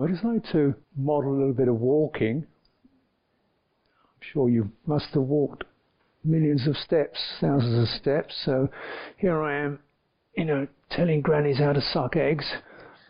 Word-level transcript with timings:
I'd 0.00 0.08
just 0.08 0.24
like 0.24 0.44
to 0.52 0.74
model 0.96 1.32
a 1.32 1.38
little 1.38 1.52
bit 1.52 1.68
of 1.68 1.80
walking. 1.80 2.46
I'm 4.04 4.20
sure 4.32 4.48
you 4.48 4.70
must 4.86 5.08
have 5.14 5.22
walked 5.22 5.64
millions 6.24 6.66
of 6.66 6.76
steps, 6.76 7.18
thousands 7.40 7.88
of 7.88 7.88
steps. 8.00 8.34
So 8.44 8.68
here 9.16 9.42
I 9.42 9.58
am, 9.58 9.80
you 10.36 10.44
know, 10.44 10.66
telling 10.90 11.20
grannies 11.20 11.58
how 11.58 11.72
to 11.72 11.80
suck 11.80 12.16
eggs. 12.16 12.50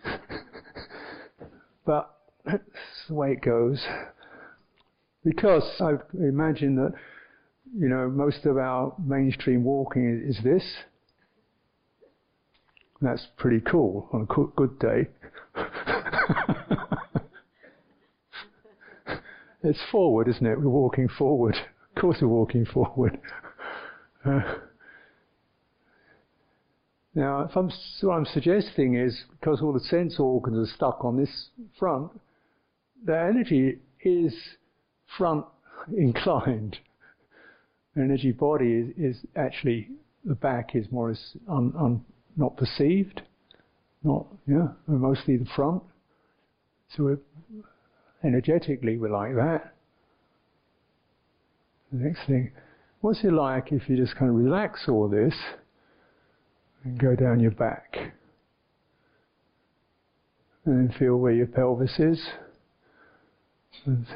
but 1.86 2.14
that's 2.44 2.62
the 3.08 3.14
way 3.14 3.32
it 3.32 3.42
goes. 3.42 3.80
Because 5.24 5.62
I 5.80 5.92
imagine 6.14 6.74
that, 6.76 6.94
you 7.76 7.88
know, 7.88 8.08
most 8.08 8.44
of 8.44 8.56
our 8.56 8.94
mainstream 8.98 9.62
walking 9.62 10.24
is 10.26 10.38
this. 10.42 10.64
That's 13.00 13.26
pretty 13.36 13.60
cool 13.60 14.08
on 14.12 14.22
a 14.22 14.56
good 14.56 14.78
day. 14.78 15.08
it's 19.62 19.80
forward, 19.90 20.28
isn't 20.28 20.46
it? 20.46 20.60
We're 20.60 20.68
walking 20.68 21.08
forward. 21.08 21.56
Of 21.94 22.00
course, 22.00 22.18
we're 22.20 22.28
walking 22.28 22.64
forward. 22.64 23.18
Uh, 24.24 24.40
now, 27.14 27.48
I'm, 27.54 27.70
what 28.00 28.14
I'm 28.14 28.26
suggesting 28.26 28.94
is 28.94 29.24
because 29.38 29.60
all 29.60 29.72
the 29.72 29.80
sense 29.80 30.18
organs 30.18 30.68
are 30.68 30.74
stuck 30.74 31.04
on 31.04 31.18
this 31.18 31.48
front, 31.78 32.10
the 33.04 33.18
energy 33.18 33.78
is 34.02 34.34
front 35.18 35.44
inclined. 35.96 36.78
The 37.94 38.02
energy 38.02 38.32
body 38.32 38.72
is, 38.72 39.16
is, 39.16 39.26
actually 39.36 39.88
the 40.24 40.34
back 40.34 40.74
is 40.74 40.86
more 40.90 41.14
un, 41.48 41.74
un, 41.78 42.04
not 42.36 42.56
perceived, 42.56 43.20
not 44.02 44.26
yeah, 44.46 44.68
mostly 44.86 45.36
the 45.36 45.46
front. 45.54 45.82
So 46.96 47.04
we're, 47.04 47.18
energetically 48.22 48.98
we're 48.98 49.10
like 49.10 49.34
that. 49.34 49.74
The 51.90 52.04
next 52.04 52.26
thing, 52.26 52.52
what's 53.00 53.24
it 53.24 53.32
like 53.32 53.72
if 53.72 53.88
you 53.88 53.96
just 53.96 54.16
kind 54.16 54.30
of 54.30 54.36
relax 54.36 54.84
all 54.88 55.08
this 55.08 55.34
and 56.84 56.98
go 56.98 57.14
down 57.14 57.40
your 57.40 57.50
back? 57.50 57.96
And 60.64 60.88
then 60.88 60.98
feel 60.98 61.16
where 61.16 61.32
your 61.32 61.46
pelvis 61.46 61.98
is, 61.98 62.20
and 63.84 64.06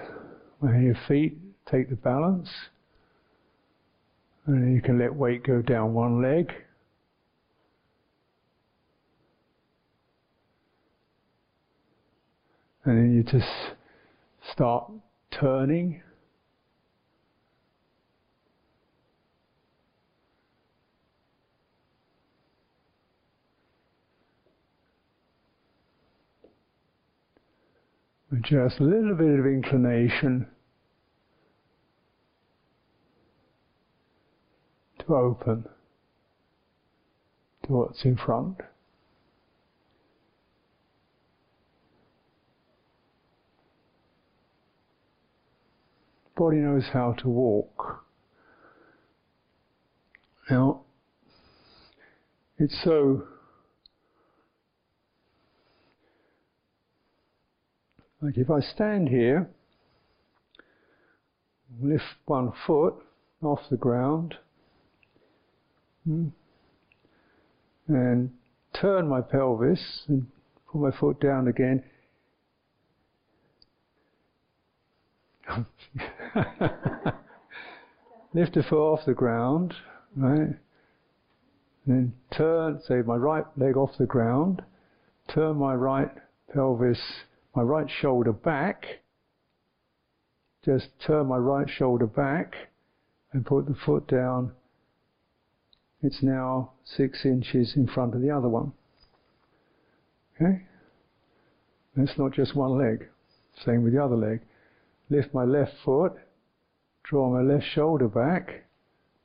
where 0.60 0.80
your 0.80 0.96
feet 1.08 1.38
take 1.70 1.90
the 1.90 1.96
balance. 1.96 2.48
And 4.46 4.74
you 4.74 4.80
can 4.80 4.98
let 4.98 5.14
weight 5.14 5.44
go 5.44 5.60
down 5.60 5.92
one 5.92 6.22
leg. 6.22 6.52
And 12.86 12.98
then 12.98 13.12
you 13.16 13.24
just 13.24 13.50
start 14.52 14.92
turning 15.32 16.02
with 28.30 28.44
just 28.44 28.78
a 28.78 28.84
little 28.84 29.16
bit 29.16 29.36
of 29.40 29.46
inclination 29.46 30.46
to 35.00 35.12
open 35.12 35.64
to 37.64 37.72
what's 37.72 38.04
in 38.04 38.16
front. 38.16 38.58
Body 46.36 46.58
knows 46.58 46.84
how 46.92 47.12
to 47.14 47.28
walk. 47.28 48.04
Now, 50.50 50.82
it's 52.58 52.76
so 52.84 53.26
Like 58.26 58.38
if 58.38 58.50
I 58.50 58.60
stand 58.60 59.08
here, 59.08 59.48
lift 61.80 62.02
one 62.24 62.52
foot 62.66 62.94
off 63.40 63.60
the 63.70 63.76
ground, 63.76 64.34
hmm, 66.04 66.28
and 67.86 68.32
turn 68.72 69.08
my 69.08 69.20
pelvis 69.20 70.02
and 70.08 70.26
put 70.72 70.80
my 70.80 70.90
foot 70.90 71.20
down 71.20 71.46
again. 71.46 71.84
lift 78.34 78.54
the 78.54 78.62
foot 78.62 78.92
off 78.92 79.00
the 79.06 79.14
ground, 79.14 79.74
right? 80.16 80.56
And 81.86 81.86
then 81.86 82.12
turn, 82.36 82.80
say, 82.86 83.02
my 83.02 83.16
right 83.16 83.44
leg 83.56 83.76
off 83.76 83.96
the 83.98 84.06
ground, 84.06 84.62
turn 85.28 85.56
my 85.56 85.74
right 85.74 86.10
pelvis 86.52 87.00
my 87.56 87.62
right 87.62 87.88
shoulder 88.02 88.32
back, 88.32 88.84
just 90.62 90.88
turn 91.04 91.26
my 91.26 91.38
right 91.38 91.68
shoulder 91.70 92.06
back 92.06 92.54
and 93.32 93.46
put 93.46 93.66
the 93.66 93.74
foot 93.74 94.06
down. 94.06 94.52
It's 96.02 96.22
now 96.22 96.72
six 96.84 97.24
inches 97.24 97.72
in 97.74 97.86
front 97.86 98.14
of 98.14 98.20
the 98.20 98.30
other 98.30 98.48
one. 98.48 98.72
Okay? 100.34 100.66
That's 101.96 102.18
not 102.18 102.32
just 102.32 102.54
one 102.54 102.76
leg. 102.76 103.08
Same 103.64 103.82
with 103.82 103.94
the 103.94 104.04
other 104.04 104.16
leg. 104.16 104.42
Lift 105.08 105.32
my 105.32 105.44
left 105.44 105.72
foot, 105.82 106.12
draw 107.08 107.30
my 107.30 107.40
left 107.40 107.66
shoulder 107.72 108.08
back, 108.08 108.64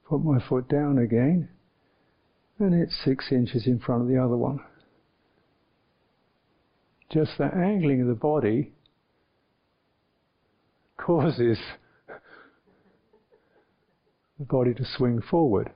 put 0.07 0.23
my 0.23 0.39
foot 0.47 0.69
down 0.69 0.97
again, 0.97 1.49
and 2.59 2.73
it's 2.73 2.95
six 3.03 3.31
inches 3.31 3.65
in 3.65 3.79
front 3.79 4.03
of 4.03 4.07
the 4.07 4.17
other 4.17 4.37
one 4.37 4.59
just 7.11 7.37
the 7.37 7.43
angling 7.43 8.01
of 8.01 8.07
the 8.07 8.15
body 8.15 8.71
causes 10.97 11.59
the 14.39 14.45
body 14.45 14.73
to 14.73 14.85
swing 14.85 15.21
forward. 15.21 15.71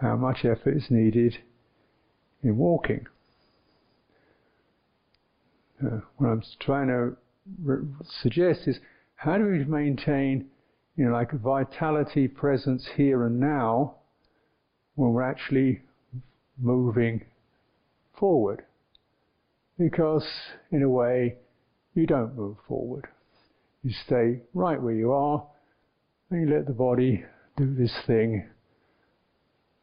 How 0.00 0.16
much 0.16 0.44
effort 0.44 0.76
is 0.76 0.86
needed 0.88 1.36
in 2.42 2.56
walking? 2.56 3.06
Uh, 5.84 6.00
what 6.16 6.28
I'm 6.28 6.42
trying 6.60 6.88
to 6.88 7.16
suggest 8.22 8.66
is 8.66 8.78
how 9.14 9.36
do 9.36 9.44
we 9.44 9.64
maintain, 9.64 10.48
you 10.96 11.04
know, 11.04 11.12
like 11.12 11.32
a 11.32 11.38
vitality, 11.38 12.28
presence 12.28 12.88
here 12.96 13.26
and 13.26 13.38
now 13.38 13.96
when 14.94 15.12
we're 15.12 15.22
actually 15.22 15.80
moving 16.58 17.24
forward. 18.18 18.64
Because, 19.78 20.26
in 20.70 20.82
a 20.82 20.88
way, 20.88 21.36
you 21.94 22.06
don't 22.06 22.36
move 22.36 22.56
forward. 22.68 23.08
You 23.82 23.92
stay 24.06 24.40
right 24.52 24.80
where 24.80 24.94
you 24.94 25.12
are, 25.12 25.46
and 26.30 26.46
you 26.48 26.54
let 26.54 26.66
the 26.66 26.72
body 26.72 27.24
do 27.56 27.74
this 27.74 27.92
thing, 28.06 28.46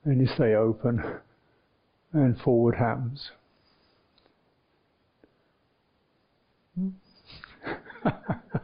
and 0.06 0.22
you 0.22 0.28
stay 0.36 0.54
open, 0.54 1.04
and 2.14 2.40
forward 2.40 2.76
happens. 2.76 3.32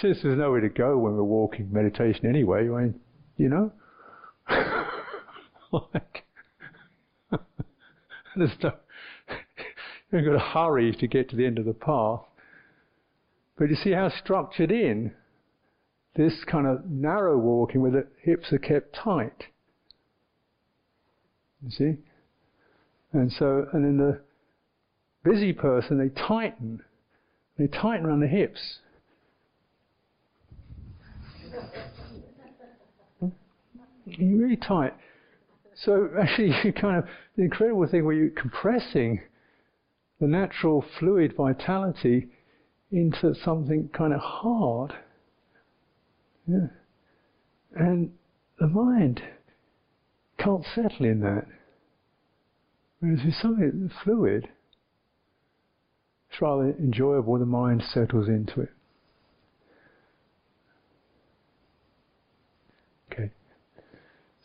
Since 0.00 0.18
there's 0.22 0.38
nowhere 0.38 0.60
to 0.60 0.68
go 0.68 0.98
when 0.98 1.16
we're 1.16 1.22
walking 1.22 1.72
meditation 1.72 2.26
anyway, 2.26 2.68
I 2.68 2.82
mean, 2.82 3.00
you 3.36 3.48
know? 3.48 3.72
like, 5.72 6.24
there's 8.36 8.50
no, 8.62 8.72
you've 10.12 10.24
got 10.24 10.32
to 10.32 10.38
hurry 10.38 10.94
to 11.00 11.06
get 11.06 11.30
to 11.30 11.36
the 11.36 11.46
end 11.46 11.58
of 11.58 11.64
the 11.64 11.74
path. 11.74 12.20
But 13.58 13.70
you 13.70 13.76
see 13.76 13.92
how 13.92 14.10
structured 14.10 14.70
in 14.70 15.12
this 16.14 16.44
kind 16.50 16.66
of 16.66 16.86
narrow 16.90 17.38
walking 17.38 17.80
where 17.80 17.90
the 17.90 18.06
hips 18.22 18.52
are 18.52 18.58
kept 18.58 18.94
tight. 18.94 19.44
You 21.62 21.70
see? 21.70 21.94
And 23.12 23.32
so, 23.32 23.66
and 23.72 23.84
in 23.84 23.96
the 23.96 24.20
busy 25.24 25.52
person, 25.52 25.98
they 25.98 26.08
tighten. 26.08 26.82
They 27.58 27.66
tighten 27.66 28.06
around 28.06 28.20
the 28.20 28.28
hips. 28.28 28.78
You're 34.06 34.38
really 34.38 34.56
tight. 34.56 34.94
So 35.74 36.08
actually, 36.20 36.54
you 36.64 36.72
kind 36.72 36.98
of 36.98 37.04
the 37.36 37.42
incredible 37.42 37.86
thing 37.86 38.04
where 38.04 38.14
you're 38.14 38.30
compressing 38.30 39.20
the 40.20 40.26
natural 40.26 40.84
fluid 40.98 41.34
vitality 41.36 42.28
into 42.90 43.34
something 43.34 43.90
kind 43.92 44.12
of 44.12 44.20
hard. 44.20 44.94
Yeah. 46.46 46.68
And 47.74 48.12
the 48.58 48.68
mind 48.68 49.22
can't 50.38 50.64
settle 50.74 51.04
in 51.04 51.20
that. 51.20 51.46
Whereas 53.00 53.20
if 53.24 53.34
something 53.34 53.90
fluid, 54.02 54.48
rather 56.40 56.70
enjoyable, 56.78 57.38
the 57.38 57.46
mind 57.46 57.82
settles 57.82 58.28
into 58.28 58.62
it. 58.62 58.70
Okay. 63.12 63.30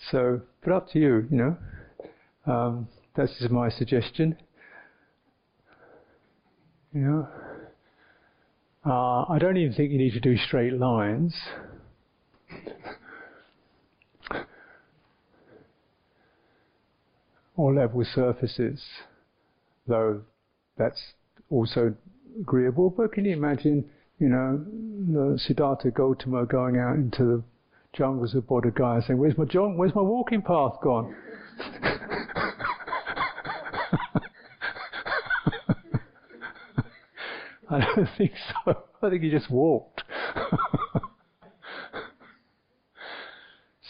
So, 0.10 0.42
but 0.64 0.74
up 0.74 0.90
to 0.92 1.00
you, 1.00 1.28
you 1.30 1.38
know. 1.38 1.58
Um, 2.46 2.88
that's 3.16 3.38
just 3.40 3.52
my 3.52 3.70
suggestion. 3.70 4.38
You 6.94 7.02
know, 7.02 7.28
uh, 8.86 9.32
I 9.32 9.38
don't 9.40 9.58
even 9.58 9.74
think 9.74 9.92
you 9.92 9.98
need 9.98 10.14
to 10.14 10.20
do 10.20 10.38
straight 10.38 10.74
lines. 10.74 11.36
or 17.62 17.76
level 17.76 18.04
surfaces, 18.04 18.84
though 19.86 20.22
that's 20.78 21.14
also 21.52 21.94
agreeable. 22.40 22.90
But 22.90 23.12
can 23.14 23.26
you 23.26 23.34
imagine, 23.34 23.86
you 24.20 24.30
know, 24.30 24.66
the 25.12 25.38
Siddhartha 25.38 25.92
Gautama 25.92 26.46
going 26.46 26.78
out 26.78 26.96
into 26.96 27.24
the 27.24 27.44
jungles 27.94 28.34
of 28.34 28.48
Bodh 28.48 28.74
Gaya 28.74 29.02
saying, 29.02 29.20
"Where's 29.20 29.38
my 29.38 29.46
John? 29.46 29.78
Where's 29.78 29.94
my 29.94 30.02
walking 30.02 30.42
path 30.42 30.80
gone?" 30.82 31.14
I 37.70 37.80
don't 37.96 38.10
think 38.18 38.34
so. 38.66 38.84
I 39.02 39.10
think 39.10 39.24
he 39.24 39.30
just 39.30 39.50
walked. 39.50 40.04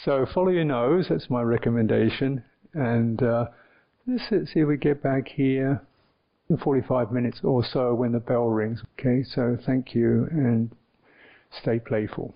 so 0.06 0.28
follow 0.32 0.50
your 0.50 0.66
nose. 0.66 1.08
That's 1.10 1.32
my 1.32 1.42
recommendation. 1.42 2.44
And 2.74 3.24
uh, 3.24 3.46
let's 4.06 4.30
see 4.30 4.60
if 4.60 4.68
we 4.68 4.78
get 4.78 5.02
back 5.02 5.28
here 5.30 5.82
in 6.52 6.58
45 6.58 7.12
minutes 7.12 7.40
or 7.44 7.64
so 7.64 7.96
when 7.96 8.12
the 8.12 8.20
bell 8.20 8.48
rings. 8.48 8.84
Okay. 9.00 9.24
So 9.24 9.58
thank 9.66 9.96
you 9.96 10.28
and 10.32 10.72
stay 11.62 11.80
playful. 11.80 12.36